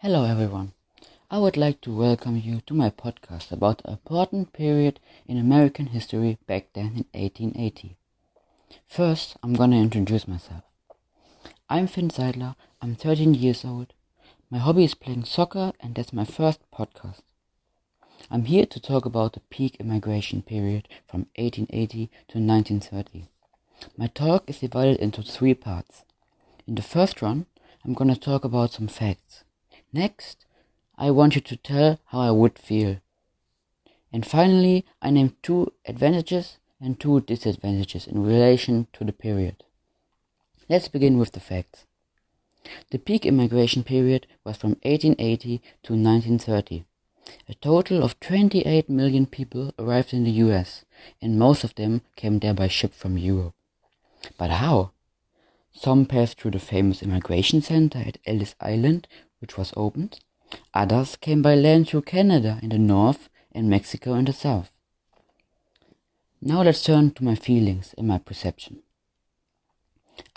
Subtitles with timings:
[0.00, 0.74] Hello, everyone.
[1.30, 5.86] I would like to welcome you to my podcast about an important period in American
[5.86, 7.96] history back then in 1880.
[8.86, 10.64] First, I'm gonna introduce myself.
[11.70, 13.94] I'm Finn Seidler, I'm 13 years old.
[14.50, 17.22] My hobby is playing soccer, and that's my first podcast.
[18.30, 23.28] I'm here to talk about the peak immigration period from 1880 to 1930.
[23.96, 26.04] My talk is divided into three parts.
[26.66, 27.46] In the first run,
[27.82, 29.42] I'm gonna talk about some facts.
[29.92, 30.44] Next,
[30.98, 32.98] I want you to tell how I would feel.
[34.12, 39.64] And finally, I name two advantages and two disadvantages in relation to the period.
[40.68, 41.84] Let's begin with the facts.
[42.90, 46.84] The peak immigration period was from 1880 to 1930.
[47.48, 50.84] A total of 28 million people arrived in the US,
[51.20, 53.54] and most of them came there by ship from Europe.
[54.38, 54.90] But how?
[55.72, 59.06] Some passed through the famous immigration center at Ellis Island
[59.40, 60.20] which was opened.
[60.74, 64.70] Others came by land through Canada in the north and Mexico in the south.
[66.40, 68.82] Now let's turn to my feelings and my perception.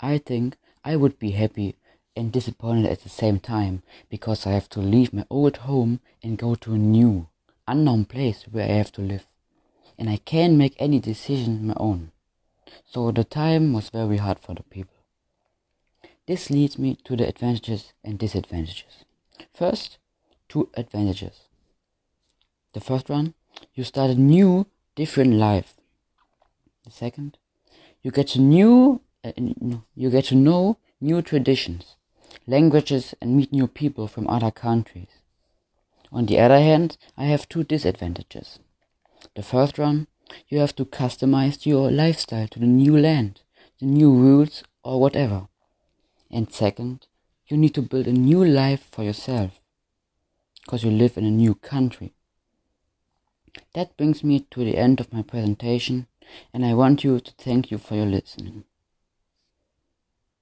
[0.00, 1.76] I think I would be happy
[2.16, 6.38] and disappointed at the same time because I have to leave my old home and
[6.38, 7.28] go to a new,
[7.68, 9.26] unknown place where I have to live.
[9.98, 12.12] And I can't make any decision my own.
[12.86, 14.99] So the time was very hard for the people.
[16.30, 19.04] This leads me to the advantages and disadvantages.
[19.52, 19.98] First,
[20.48, 21.48] two advantages.
[22.72, 23.34] The first one,
[23.74, 25.74] you start a new, different life.
[26.84, 27.36] The second,
[28.00, 29.32] you get to new, uh,
[29.96, 31.96] you get to know new traditions,
[32.46, 35.10] languages, and meet new people from other countries.
[36.12, 38.60] On the other hand, I have two disadvantages.
[39.34, 40.06] The first one,
[40.46, 43.40] you have to customize your lifestyle to the new land,
[43.80, 45.48] the new rules, or whatever.
[46.30, 47.06] And second,
[47.48, 49.60] you need to build a new life for yourself
[50.62, 52.14] because you live in a new country.
[53.74, 56.06] That brings me to the end of my presentation,
[56.54, 58.64] and I want you to thank you for your listening.